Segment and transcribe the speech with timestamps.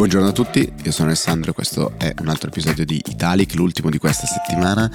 [0.00, 3.90] Buongiorno a tutti, io sono Alessandro e questo è un altro episodio di Italic, l'ultimo
[3.90, 4.90] di questa settimana.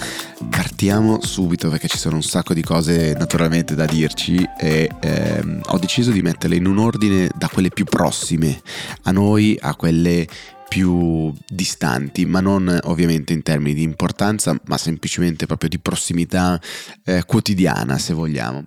[0.50, 5.78] Partiamo subito perché ci sono un sacco di cose naturalmente da dirci e ehm, ho
[5.78, 8.60] deciso di metterle in un ordine da quelle più prossime
[9.04, 10.28] a noi a quelle
[10.68, 16.60] più distanti, ma non ovviamente in termini di importanza, ma semplicemente proprio di prossimità
[17.04, 18.66] eh, quotidiana, se vogliamo.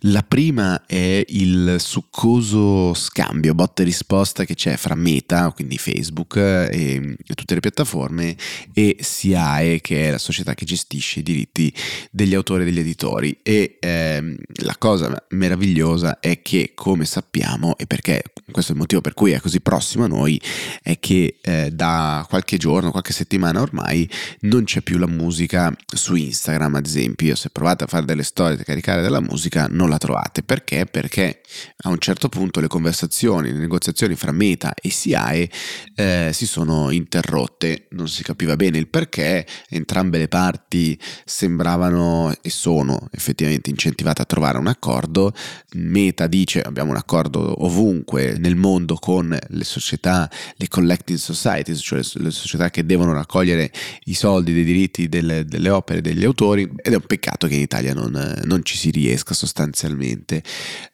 [0.00, 6.36] La prima è il succoso scambio botta e risposta che c'è fra Meta, quindi Facebook
[6.36, 8.36] e, tutte le piattaforme,
[8.74, 11.72] e SIAE, che è la società che gestisce i diritti
[12.10, 13.38] degli autori e degli editori.
[13.42, 19.00] E ehm, la cosa meravigliosa è che, come sappiamo, e perché questo è il motivo
[19.00, 20.40] per cui è così prossimo a noi,
[20.82, 24.08] è che eh, da qualche giorno, qualche settimana ormai,
[24.40, 27.34] non c'è più la musica su Instagram, ad esempio.
[27.34, 30.42] Se provate a fare delle storie e caricare della musica, musica non la trovate.
[30.42, 30.86] Perché?
[30.86, 31.40] Perché
[31.82, 35.50] a un certo punto le conversazioni, le negoziazioni fra Meta e SIAE
[35.94, 42.50] eh, si sono interrotte, non si capiva bene il perché, entrambe le parti sembravano e
[42.50, 45.32] sono effettivamente incentivate a trovare un accordo.
[45.74, 52.00] Meta dice abbiamo un accordo ovunque nel mondo con le società, le collecting societies, cioè
[52.14, 53.70] le società che devono raccogliere
[54.04, 57.60] i soldi dei diritti delle, delle opere degli autori ed è un peccato che in
[57.60, 59.45] Italia non, non ci si riesca sostanzialmente,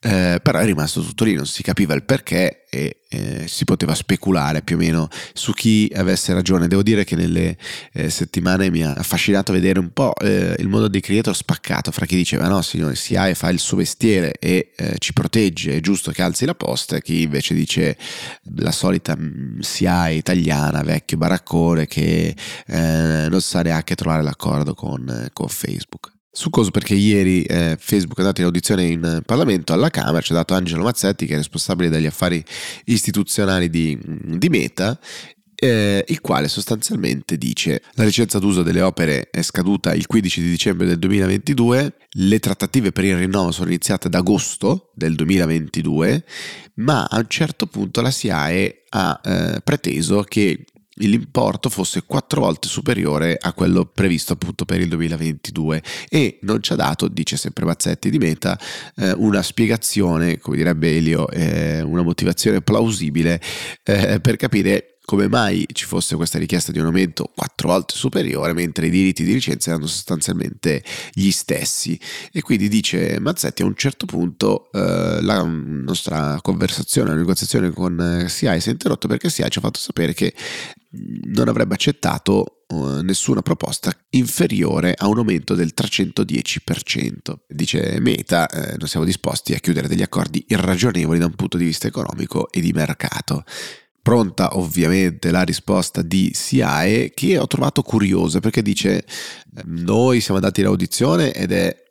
[0.00, 3.95] eh, però è rimasto tutto lì, non si capiva il perché e eh, si poteva
[3.95, 6.69] speculare più o meno su chi avesse ragione.
[6.69, 7.58] Devo dire che nelle
[7.92, 12.06] eh, settimane mi ha affascinato vedere un po' eh, il mondo dei creator spaccato fra
[12.06, 16.12] chi diceva no signore SIAE fa il suo mestiere e eh, ci protegge, è giusto
[16.12, 17.97] che alzi la posta, e chi invece dice
[18.56, 19.19] la solita
[19.61, 22.34] SIAE italiana, vecchio baraccone che
[22.67, 26.11] eh, non sa neanche trovare l'accordo con, con Facebook.
[26.34, 30.36] Succoso perché ieri eh, Facebook è andato in audizione in Parlamento alla Camera, ci ha
[30.36, 32.42] dato Angelo Mazzetti che è responsabile degli affari
[32.84, 34.98] istituzionali di, di Meta
[35.62, 40.48] eh, il quale sostanzialmente dice la licenza d'uso delle opere è scaduta il 15 di
[40.48, 46.24] dicembre del 2022, le trattative per il rinnovo sono iniziate ad agosto del 2022,
[46.77, 50.64] ma a un certo punto la SIAE ha eh, preteso che
[50.97, 56.73] l'importo fosse quattro volte superiore a quello previsto appunto per il 2022 e non ci
[56.73, 58.58] ha dato, dice sempre Mazzetti di Meta,
[58.97, 63.41] eh, una spiegazione, come direbbe Elio, eh, una motivazione plausibile
[63.85, 68.52] eh, per capire come mai ci fosse questa richiesta di un aumento quattro volte superiore
[68.52, 70.83] mentre i diritti di licenza erano sostanzialmente
[71.13, 71.98] gli stessi.
[72.33, 78.25] E quindi dice Mazzetti a un certo punto eh, la nostra conversazione, la negoziazione con
[78.29, 80.33] SIAI si è interrotta perché SIAI ci ha fatto sapere che
[80.95, 87.35] non avrebbe accettato uh, nessuna proposta inferiore a un aumento del 310%.
[87.48, 91.64] Dice Meta, eh, non siamo disposti a chiudere degli accordi irragionevoli da un punto di
[91.64, 93.45] vista economico e di mercato.
[94.02, 99.05] Pronta ovviamente la risposta di SIAE che ho trovato curiosa perché dice
[99.67, 101.82] noi siamo andati in audizione ed è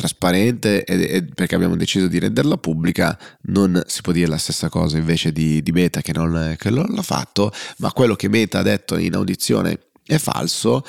[0.00, 4.68] trasparente ed è perché abbiamo deciso di renderla pubblica non si può dire la stessa
[4.68, 8.60] cosa invece di, di Meta che non, che non l'ha fatto ma quello che Meta
[8.60, 10.84] ha detto in audizione è falso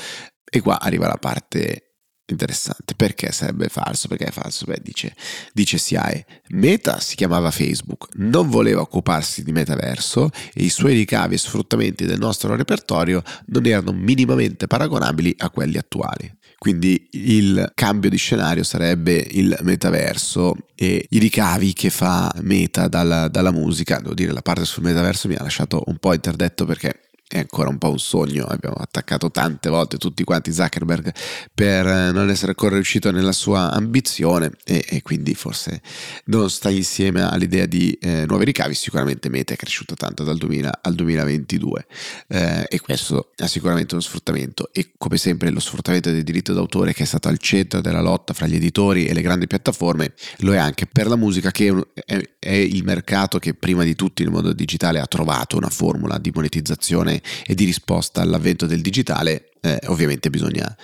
[0.49, 1.91] e qua arriva la parte
[2.31, 2.95] interessante.
[2.95, 4.07] Perché sarebbe falso?
[4.07, 4.65] Perché è falso?
[4.65, 5.15] Beh, dice,
[5.53, 11.35] dice SIAE, Meta si chiamava Facebook, non voleva occuparsi di metaverso e i suoi ricavi
[11.35, 16.39] e sfruttamenti del nostro repertorio non erano minimamente paragonabili a quelli attuali.
[16.61, 23.27] Quindi il cambio di scenario sarebbe il metaverso e i ricavi che fa Meta dalla,
[23.29, 23.97] dalla musica.
[23.99, 27.69] Devo dire, la parte sul metaverso mi ha lasciato un po' interdetto perché è ancora
[27.69, 31.13] un po' un sogno, abbiamo attaccato tante volte tutti quanti Zuckerberg
[31.53, 35.81] per eh, non essere ancora riuscito nella sua ambizione e, e quindi forse
[36.25, 40.79] non sta insieme all'idea di eh, nuovi ricavi, sicuramente Meta è cresciuto tanto dal 2000
[40.81, 41.85] al 2022
[42.27, 46.91] eh, e questo è sicuramente uno sfruttamento e come sempre lo sfruttamento del diritto d'autore
[46.91, 50.53] che è stato al centro della lotta fra gli editori e le grandi piattaforme lo
[50.53, 54.33] è anche per la musica che è, è il mercato che prima di tutti nel
[54.33, 59.79] mondo digitale ha trovato una formula di monetizzazione e di risposta all'avvento del digitale, eh,
[59.87, 60.75] ovviamente bisogna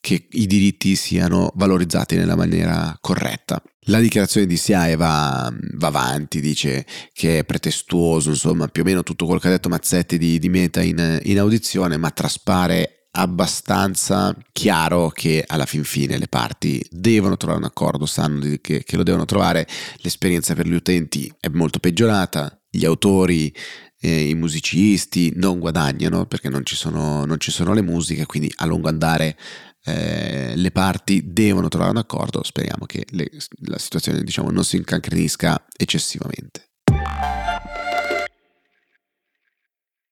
[0.00, 3.62] che i diritti siano valorizzati nella maniera corretta.
[3.86, 9.02] La dichiarazione di SIAE va, va, avanti, dice che è pretestuoso, insomma, più o meno
[9.02, 14.34] tutto quello che ha detto Mazzetti di, di Meta in, in audizione, ma traspare abbastanza
[14.52, 19.02] chiaro che alla fin fine le parti devono trovare un accordo, sanno che, che, lo
[19.02, 19.66] devono trovare,
[19.98, 23.54] l'esperienza per gli utenti è molto peggiorata, gli autori
[24.02, 28.52] eh, i musicisti non guadagnano perché non ci sono, non ci sono le musiche, quindi
[28.56, 29.38] a lungo andare
[29.84, 33.30] eh, le parti devono trovare un accordo, speriamo che le,
[33.66, 36.70] la situazione diciamo, non si incancrenisca eccessivamente.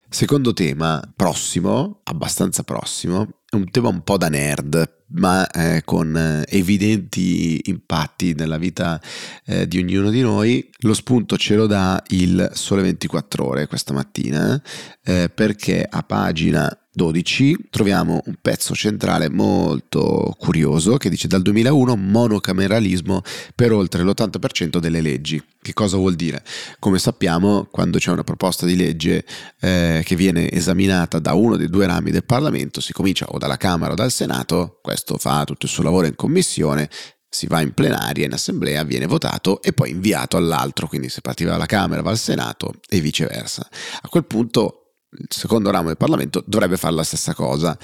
[0.08, 6.16] Secondo tema, prossimo, abbastanza prossimo, è un tema un po' da nerd, ma eh, con
[6.16, 9.00] eh, evidenti impatti nella vita
[9.46, 10.68] eh, di ognuno di noi.
[10.80, 14.60] Lo spunto ce lo dà il Sole 24 ore questa mattina,
[15.04, 21.96] eh, perché a pagina 12 troviamo un pezzo centrale molto curioso che dice dal 2001
[21.96, 23.22] monocameralismo
[23.54, 25.42] per oltre l'80% delle leggi.
[25.62, 26.42] Che cosa vuol dire?
[26.78, 29.24] Come sappiamo, quando c'è una proposta di legge
[29.60, 33.56] eh, che viene esaminata da uno dei due rami del Parlamento, si comincia o dalla
[33.56, 36.88] Camera o dal Senato, questo fa tutto il suo lavoro in commissione,
[37.28, 41.52] si va in plenaria, in assemblea, viene votato e poi inviato all'altro, quindi se partiva
[41.52, 43.68] dalla Camera va al Senato e viceversa.
[44.02, 44.79] A quel punto
[45.18, 47.76] il secondo ramo del Parlamento dovrebbe fare la stessa cosa,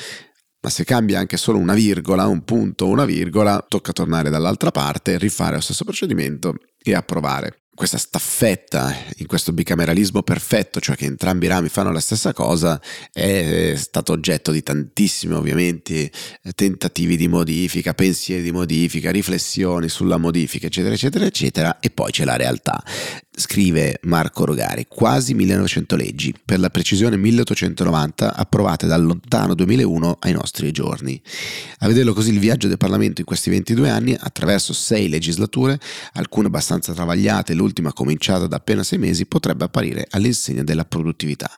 [0.61, 5.19] ma se cambia anche solo una virgola, un punto, una virgola, tocca tornare dall'altra parte,
[5.19, 11.45] rifare lo stesso procedimento e approvare questa staffetta in questo bicameralismo perfetto, cioè che entrambi
[11.45, 12.81] i rami fanno la stessa cosa,
[13.13, 16.11] è stato oggetto di tantissimi ovviamente
[16.55, 22.25] tentativi di modifica, pensieri di modifica, riflessioni sulla modifica, eccetera, eccetera, eccetera, e poi c'è
[22.25, 22.83] la realtà.
[23.39, 30.33] Scrive Marco Rogari, quasi 1900 leggi, per la precisione 1890, approvate dal lontano 2001 ai
[30.33, 31.21] nostri giorni.
[31.81, 35.79] A vederlo così il viaggio del Parlamento in questi 22 anni, attraverso sei legislature,
[36.15, 41.51] alcune abbastanza travagliate, l'ultima cominciata da appena sei mesi, potrebbe apparire all'insegna della produttività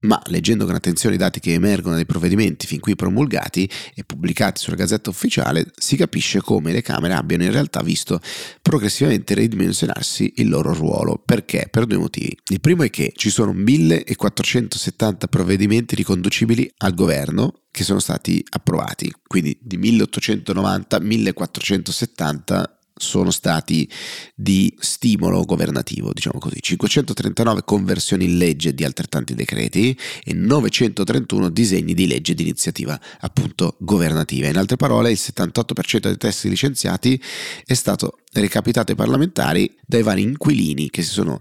[0.00, 4.60] ma leggendo con attenzione i dati che emergono dai provvedimenti fin qui promulgati e pubblicati
[4.60, 8.20] sulla Gazzetta Ufficiale, si capisce come le Camere abbiano in realtà visto
[8.62, 11.20] progressivamente ridimensionarsi il loro ruolo.
[11.22, 11.68] Perché?
[11.70, 12.36] Per due motivi.
[12.48, 19.12] Il primo è che ci sono 1470 provvedimenti riconducibili al governo che sono stati approvati,
[19.26, 23.88] quindi di 1890 1470 sono stati
[24.34, 31.94] di stimolo governativo, diciamo così, 539 conversioni in legge di altrettanti decreti e 931 disegni
[31.94, 34.48] di legge di iniziativa appunto governativa.
[34.48, 37.20] In altre parole, il 78% dei testi licenziati
[37.64, 41.40] è stato recapitato ai parlamentari dai vari inquilini che si sono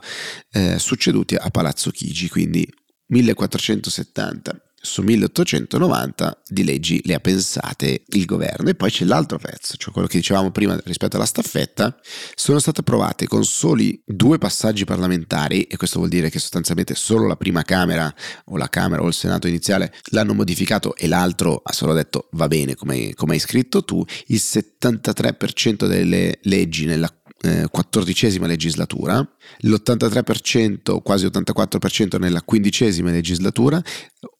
[0.51, 2.67] eh, succeduti a Palazzo Chigi, quindi
[3.07, 8.69] 1470 su 1890 di leggi le ha pensate il governo.
[8.69, 11.97] E poi c'è l'altro pezzo, cioè quello che dicevamo prima rispetto alla staffetta,
[12.35, 17.27] sono state approvate con soli due passaggi parlamentari e questo vuol dire che sostanzialmente solo
[17.27, 18.13] la prima Camera
[18.45, 22.47] o la Camera o il Senato iniziale l'hanno modificato e l'altro ha solo detto va
[22.47, 29.19] bene come, come hai scritto tu, il 73% delle leggi nella eh, quattordicesima legislatura,
[29.59, 33.81] l'83%, quasi 84% nella quindicesima legislatura,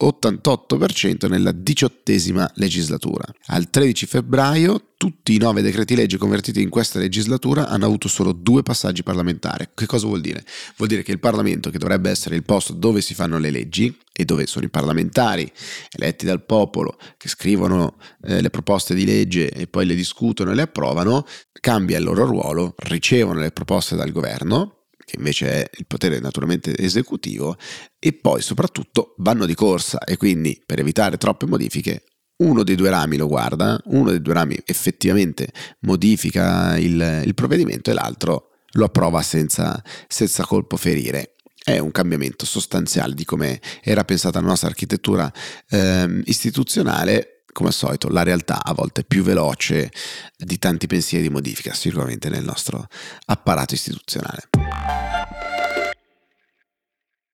[0.04, 3.26] 88% nella diciottesima legislatura.
[3.48, 8.34] Al 13 febbraio tutti i nove decreti legge convertiti in questa legislatura hanno avuto solo
[8.34, 9.70] due passaggi parlamentari.
[9.74, 10.44] Che cosa vuol dire?
[10.76, 13.98] Vuol dire che il Parlamento, che dovrebbe essere il posto dove si fanno le leggi
[14.12, 15.50] e dove sono i parlamentari
[15.92, 20.56] eletti dal popolo che scrivono eh, le proposte di legge e poi le discutono e
[20.56, 21.26] le approvano,
[21.62, 26.78] cambia il loro ruolo, ricevono le proposte dal governo, che invece è il potere naturalmente
[26.78, 27.56] esecutivo,
[27.98, 32.04] e poi soprattutto vanno di corsa e quindi per evitare troppe modifiche
[32.40, 35.52] uno dei due rami lo guarda, uno dei due rami effettivamente
[35.82, 42.46] modifica il, il provvedimento e l'altro lo approva senza, senza colpo ferire è un cambiamento
[42.46, 45.32] sostanziale di come era pensata la nostra architettura
[45.70, 47.44] eh, istituzionale.
[47.52, 49.92] Come al solito, la realtà a volte è più veloce
[50.38, 52.88] di tanti pensieri di modifica, sicuramente nel nostro
[53.26, 54.50] apparato istituzionale.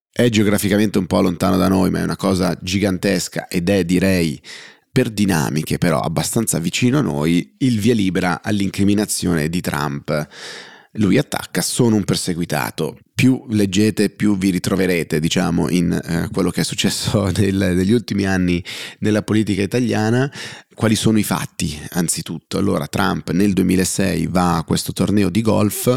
[0.10, 4.42] È geograficamente un po' lontano da noi, ma è una cosa gigantesca ed è, direi,
[4.96, 10.28] per dinamiche però abbastanza vicino a noi, il via libera all'incriminazione di Trump.
[10.94, 12.98] Lui attacca, sono un perseguitato.
[13.14, 18.26] Più leggete, più vi ritroverete, diciamo, in eh, quello che è successo nel, negli ultimi
[18.26, 18.64] anni
[19.00, 20.32] nella politica italiana.
[20.76, 21.80] Quali sono i fatti?
[21.92, 25.88] Anzitutto, allora Trump nel 2006 va a questo torneo di golf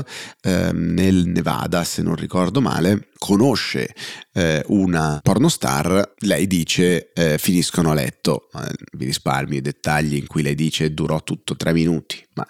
[0.41, 3.93] eh, nel Nevada, se non ricordo male, conosce
[4.33, 8.49] eh, una pornostar, lei dice eh, finiscono a letto,
[8.93, 12.47] vi risparmio i dettagli in cui lei dice durò tutto tre minuti, ma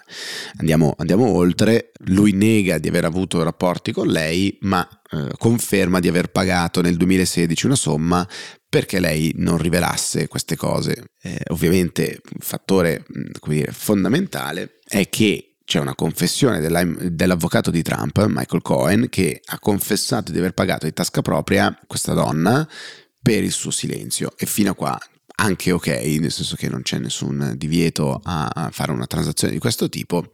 [0.57, 6.07] andiamo, andiamo oltre, lui nega di aver avuto rapporti con lei, ma eh, conferma di
[6.07, 8.27] aver pagato nel 2016 una somma
[8.69, 11.11] perché lei non rivelasse queste cose.
[11.21, 13.03] Eh, ovviamente un fattore
[13.47, 16.59] dire, fondamentale è che c'è una confessione
[17.11, 22.13] dell'avvocato di Trump, Michael Cohen, che ha confessato di aver pagato di tasca propria questa
[22.13, 22.67] donna
[23.21, 24.31] per il suo silenzio.
[24.35, 24.99] E fino a qua
[25.35, 25.87] anche ok,
[26.19, 30.33] nel senso che non c'è nessun divieto a fare una transazione di questo tipo.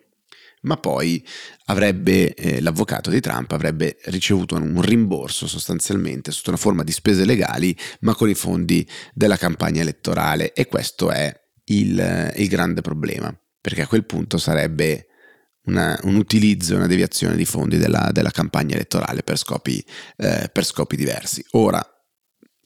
[0.66, 1.26] Ma poi
[1.66, 7.26] avrebbe, eh, l'avvocato di Trump avrebbe ricevuto un rimborso sostanzialmente sotto una forma di spese
[7.26, 11.34] legali, ma con i fondi della campagna elettorale e questo è
[11.66, 15.08] il, il grande problema, perché a quel punto sarebbe
[15.66, 19.84] una, un utilizzo, una deviazione di fondi della, della campagna elettorale per scopi,
[20.18, 21.44] eh, per scopi diversi.
[21.52, 21.88] Ora,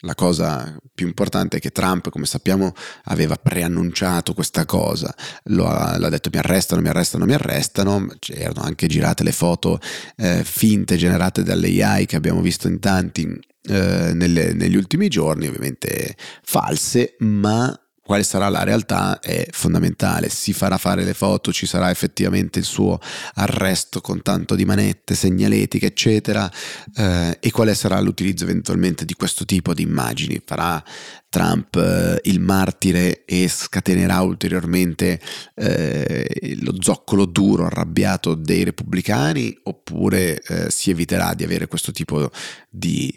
[0.02, 2.74] la cosa più importante è che Trump, come sappiamo,
[3.06, 5.14] aveva preannunciato questa cosa,
[5.46, 9.80] lo ha, l'ha detto mi arrestano, mi arrestano, mi arrestano, c'erano anche girate le foto
[10.16, 13.28] eh, finte generate dalle AI che abbiamo visto in tanti
[13.64, 17.78] eh, nelle, negli ultimi giorni, ovviamente false, ma
[18.10, 20.30] quale sarà la realtà è fondamentale.
[20.30, 23.00] Si farà fare le foto, ci sarà effettivamente il suo
[23.36, 26.52] arresto con tanto di manette, segnaletiche, eccetera,
[26.96, 30.42] eh, e quale sarà l'utilizzo eventualmente di questo tipo di immagini.
[30.44, 30.84] Farà
[31.30, 35.22] Trump eh, il martire e scatenerà ulteriormente
[35.54, 42.32] eh, lo zoccolo duro, arrabbiato dei repubblicani, oppure eh, si eviterà di avere questo tipo
[42.72, 43.16] di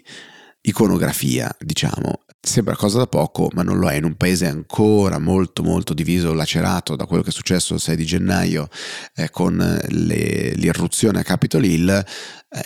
[0.61, 2.22] iconografia, diciamo.
[2.45, 6.33] Sembra cosa da poco, ma non lo è in un paese ancora molto molto diviso,
[6.33, 8.67] lacerato da quello che è successo il 6 di gennaio
[9.15, 12.03] eh, con le, l'irruzione a Capitol Hill eh,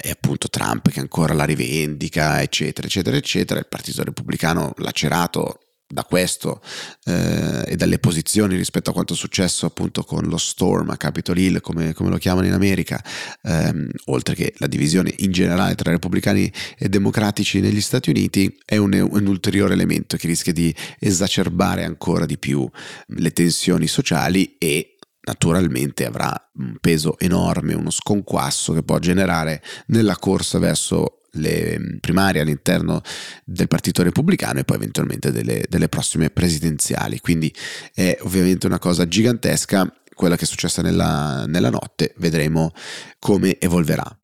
[0.01, 3.59] e appunto Trump che ancora la rivendica, eccetera, eccetera, eccetera.
[3.59, 6.61] Il Partito Repubblicano lacerato da questo
[7.05, 11.37] eh, e dalle posizioni rispetto a quanto è successo appunto con lo storm a Capitol
[11.37, 13.01] Hill come, come lo chiamano in America
[13.43, 18.75] ehm, oltre che la divisione in generale tra repubblicani e democratici negli Stati Uniti è
[18.75, 22.69] un, un ulteriore elemento che rischia di esacerbare ancora di più
[23.07, 30.17] le tensioni sociali e naturalmente avrà un peso enorme, uno sconquasso che può generare nella
[30.17, 33.01] corsa verso le mm, primarie all'interno
[33.43, 37.19] del Partito Repubblicano e poi eventualmente delle, delle prossime presidenziali.
[37.19, 37.53] Quindi
[37.93, 42.73] è ovviamente una cosa gigantesca quella che è successa nella, nella notte, vedremo
[43.19, 44.17] come evolverà.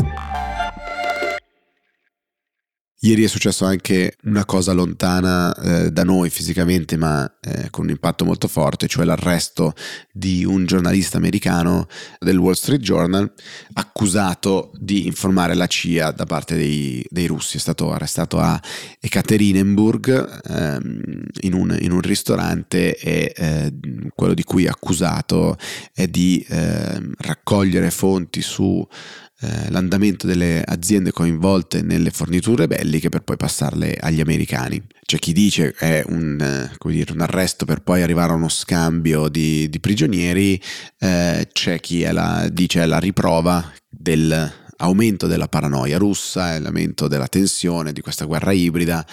[3.05, 7.89] Ieri è successo anche una cosa lontana eh, da noi fisicamente, ma eh, con un
[7.89, 9.73] impatto molto forte, cioè l'arresto
[10.09, 11.87] di un giornalista americano
[12.19, 13.29] del Wall Street Journal
[13.73, 17.57] accusato di informare la CIA da parte dei, dei russi.
[17.57, 18.57] È stato arrestato a
[19.01, 23.73] Ekaterinenburg ehm, in, un, in, un, ristorante e eh,
[24.15, 25.57] quello di cui è accusato
[25.93, 28.87] è di ehm, raccogliere fonti su
[29.41, 34.81] eh, l'andamento delle aziende coinvolte nelle forniture belliche per poi passarle agli americani.
[35.05, 39.27] C'è chi dice è un, eh, dire, un arresto per poi arrivare a uno scambio
[39.27, 40.61] di, di prigionieri,
[40.99, 47.07] eh, c'è chi è la, dice è la riprova del aumento della paranoia russa, l'aumento
[47.07, 49.05] della tensione di questa guerra ibrida.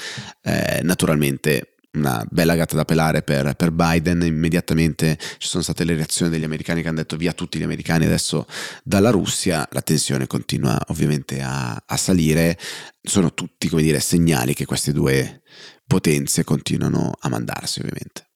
[0.42, 4.22] Eh, naturalmente una bella gatta da pelare per, per, Biden.
[4.22, 8.04] Immediatamente ci sono state le reazioni degli americani che hanno detto via tutti gli americani
[8.04, 8.46] adesso
[8.84, 9.66] dalla Russia.
[9.72, 12.58] La tensione continua ovviamente a, a salire.
[13.02, 15.42] Sono tutti, come dire, segnali che queste due
[15.86, 18.29] potenze continuano a mandarsi, ovviamente.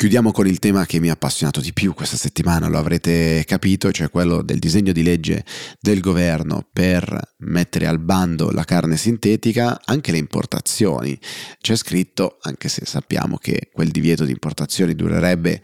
[0.00, 3.90] Chiudiamo con il tema che mi ha appassionato di più questa settimana, lo avrete capito,
[3.90, 5.44] cioè quello del disegno di legge
[5.80, 11.18] del governo per mettere al bando la carne sintetica, anche le importazioni.
[11.60, 15.60] C'è scritto, anche se sappiamo che quel divieto di importazioni durerebbe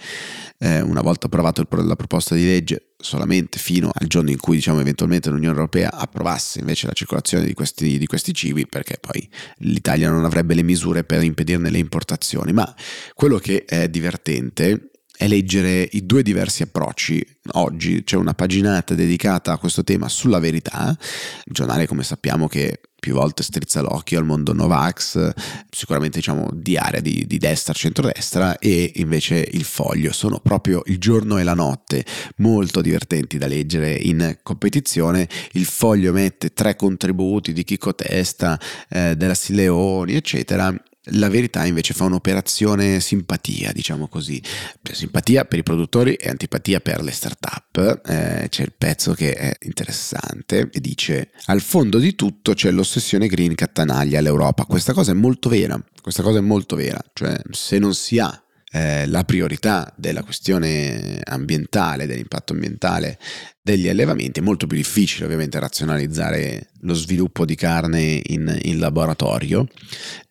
[0.58, 4.80] eh, una volta approvato la proposta di legge solamente fino al giorno in cui diciamo
[4.80, 10.10] eventualmente l'Unione Europea approvasse invece la circolazione di questi, di questi cibi perché poi l'Italia
[10.10, 12.52] non avrebbe le misure per impedirne le importazioni.
[12.52, 12.74] Ma
[13.14, 14.88] quello che è divertente
[15.24, 17.26] è leggere i due diversi approcci.
[17.52, 20.96] Oggi c'è una paginata dedicata a questo tema sulla verità,
[21.44, 25.30] il giornale come sappiamo che più volte strizza l'occhio al mondo Novax,
[25.70, 30.98] sicuramente diciamo di area di, di destra, centrodestra e invece il foglio sono proprio il
[30.98, 32.04] giorno e la notte,
[32.36, 35.28] molto divertenti da leggere in competizione.
[35.52, 40.74] Il foglio mette tre contributi di Chico Testa, eh, della Sileoni, eccetera,
[41.08, 44.42] la verità invece fa un'operazione simpatia, diciamo così.
[44.82, 48.02] Simpatia per i produttori e antipatia per le start-up.
[48.06, 53.26] Eh, c'è il pezzo che è interessante e dice: Al fondo di tutto c'è l'ossessione
[53.26, 54.64] green che attanaglia l'Europa.
[54.64, 55.82] Questa cosa è molto vera.
[56.00, 57.02] Questa cosa è molto vera.
[57.12, 58.43] Cioè, se non si ha
[58.74, 63.20] eh, la priorità della questione ambientale, dell'impatto ambientale
[63.62, 69.68] degli allevamenti, è molto più difficile ovviamente razionalizzare lo sviluppo di carne in, in laboratorio.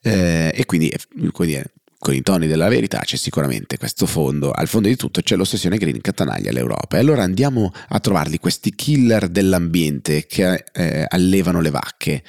[0.02, 4.90] Eh, e quindi dire, con i toni della verità c'è sicuramente questo fondo, al fondo
[4.90, 9.30] di tutto c'è l'ossessione green che attanaglia l'Europa e allora andiamo a trovarli questi killer
[9.30, 12.24] dell'ambiente che eh, allevano le vacche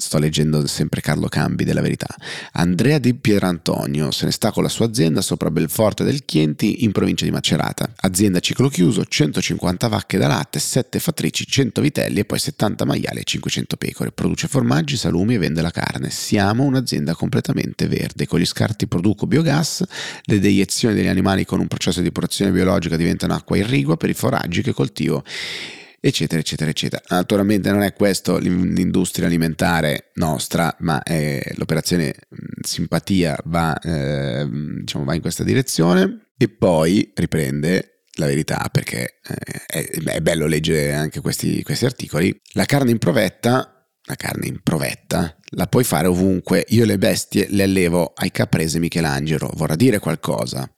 [0.00, 2.08] sto leggendo sempre Carlo Cambi della Verità.
[2.52, 6.92] Andrea Di Pierantonio se ne sta con la sua azienda sopra Belforte del Chienti in
[6.92, 7.92] provincia di Macerata.
[7.96, 12.84] Azienda a ciclo chiuso, 150 vacche da latte, 7 fattrici, 100 vitelli e poi 70
[12.84, 14.12] maiali e 500 pecore.
[14.12, 16.10] Produce formaggi, salumi e vende la carne.
[16.10, 18.26] Siamo un'azienda completamente verde.
[18.26, 19.84] Con gli scarti produco biogas,
[20.22, 24.14] le deiezioni degli animali con un processo di depurazione biologica diventano acqua irrigua per i
[24.14, 25.22] foraggi che coltivo
[26.00, 27.02] eccetera, eccetera, eccetera.
[27.10, 31.00] Naturalmente non è questo l'industria alimentare nostra, ma
[31.56, 32.14] l'operazione
[32.62, 34.48] simpatia va, eh,
[34.80, 40.46] diciamo, va in questa direzione e poi riprende la verità perché eh, è, è, bello
[40.46, 42.34] leggere anche questi, questi articoli.
[42.52, 46.64] La carne in provetta, la carne in provetta, la puoi fare ovunque.
[46.68, 50.70] Io le bestie le allevo ai caprese Michelangelo, vorrà dire qualcosa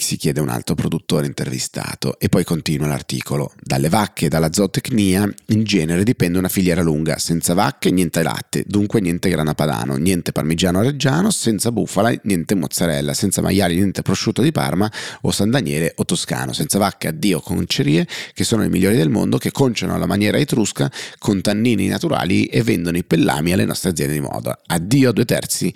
[0.00, 3.52] si chiede un altro produttore intervistato e poi continua l'articolo.
[3.60, 8.62] Dalle vacche e dalla zootecnia in genere dipende una filiera lunga, senza vacche niente latte,
[8.64, 14.40] dunque niente grana padano, niente parmigiano reggiano, senza bufala niente mozzarella, senza maiali niente prosciutto
[14.40, 14.90] di Parma
[15.22, 19.36] o San Daniele o Toscano, senza vacche addio concerie che sono i migliori del mondo
[19.36, 24.14] che conciano alla maniera etrusca con tannini naturali e vendono i pellami alle nostre aziende
[24.14, 24.60] di moda.
[24.64, 25.74] Addio a due terzi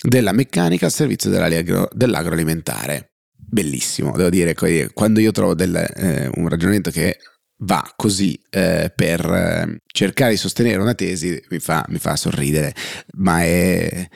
[0.00, 1.28] della meccanica al servizio
[1.92, 3.11] dell'agroalimentare
[3.52, 4.54] bellissimo, devo dire,
[4.94, 7.18] quando io trovo del, eh, un ragionamento che
[7.64, 12.74] va così eh, per eh, cercare di sostenere una tesi mi fa, mi fa sorridere,
[13.18, 14.08] ma è,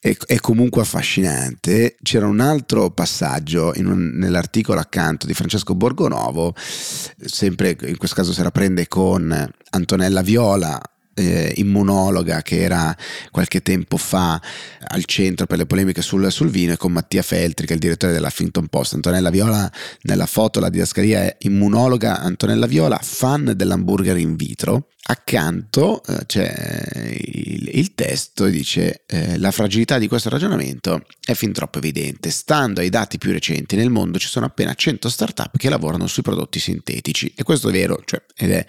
[0.00, 1.94] è, è, comunque affascinante.
[2.02, 8.42] C'era un altro passaggio un, nell'articolo accanto di Francesco Borgonovo, sempre in questo caso se
[8.42, 10.80] la prende con Antonella Viola,
[11.20, 12.96] eh, immunologa che era
[13.30, 14.40] qualche tempo fa
[14.88, 17.82] al centro per le polemiche sul, sul, vino e con Mattia Feltri che è il
[17.82, 18.94] direttore dell'Huffington Post.
[18.94, 19.70] Antonella Viola
[20.02, 27.10] nella foto, la didascalia è immunologa, Antonella Viola fan dell'hamburger in vitro accanto eh, c'è
[27.12, 32.30] il, il, testo e dice eh, la fragilità di questo ragionamento è fin troppo evidente.
[32.30, 36.22] Stando ai dati più recenti nel mondo ci sono appena 100 start-up che lavorano sui
[36.22, 38.64] prodotti sintetici e questo è vero, cioè, ed è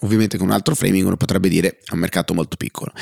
[0.00, 2.92] ovviamente con un altro framing uno potrebbe dire è un mercato molto piccolo.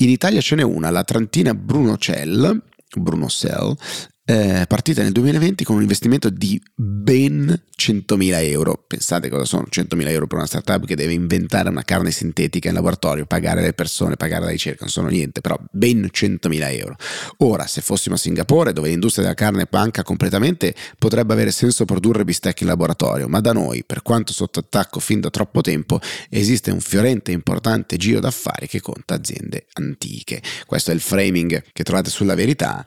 [0.00, 2.62] In Italia ce n'è una, la Trantina Bruno Cell,
[2.96, 3.76] Bruno Cell
[4.30, 8.84] eh, partita nel 2020 con un investimento di ben 100.000 euro.
[8.86, 12.74] Pensate cosa sono 100.000 euro per una startup che deve inventare una carne sintetica in
[12.74, 16.96] laboratorio, pagare le persone, pagare la ricerca, non sono niente, però ben 100.000 euro.
[17.38, 22.24] Ora, se fossimo a Singapore, dove l'industria della carne panca completamente, potrebbe avere senso produrre
[22.24, 26.70] bistecche in laboratorio, ma da noi, per quanto sotto attacco fin da troppo tempo, esiste
[26.70, 30.42] un fiorente e importante giro d'affari che conta aziende antiche.
[30.66, 32.84] Questo è il framing che trovate sulla verità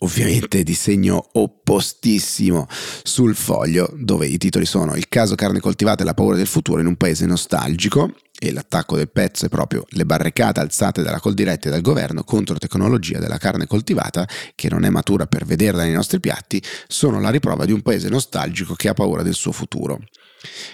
[0.00, 2.66] ovviamente di segno oppostissimo
[3.02, 6.80] sul foglio, dove i titoli sono Il caso carne coltivata e la paura del futuro
[6.80, 11.68] in un paese nostalgico e l'attacco del pezzo è proprio le barricate alzate dalla Coldiretti
[11.68, 15.94] e dal governo contro tecnologia della carne coltivata che non è matura per vederla nei
[15.94, 20.00] nostri piatti, sono la riprova di un paese nostalgico che ha paura del suo futuro.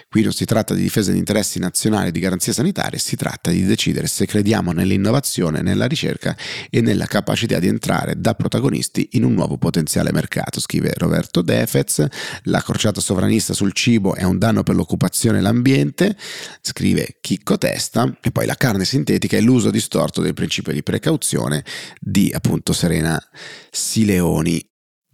[0.08, 3.50] Qui non si tratta di difesa di interessi nazionali e di garanzie sanitarie, si tratta
[3.50, 6.36] di decidere se crediamo nell'innovazione, nella ricerca
[6.70, 12.06] e nella capacità di entrare da protagonisti in un nuovo potenziale mercato, scrive Roberto Defez.
[12.44, 16.16] La crociata sovranista sul cibo è un danno per l'occupazione e l'ambiente,
[16.60, 21.64] scrive Chicco Testa, e poi la carne sintetica è l'uso distorto del principio di precauzione
[22.00, 23.22] di appunto Serena
[23.70, 24.64] Sileoni.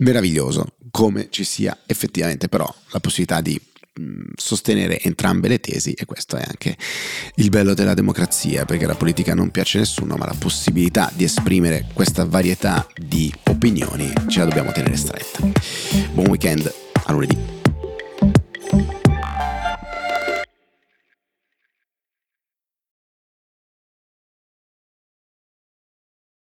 [0.00, 3.60] Meraviglioso come ci sia effettivamente però la possibilità di
[4.34, 6.76] sostenere entrambe le tesi e questo è anche
[7.36, 11.24] il bello della democrazia perché la politica non piace a nessuno ma la possibilità di
[11.24, 15.40] esprimere questa varietà di opinioni ce la dobbiamo tenere stretta.
[16.12, 16.72] Buon weekend,
[17.04, 17.36] a lunedì.